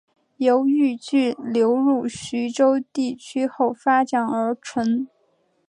[0.37, 5.07] 由豫剧流入徐州地区后发展而成。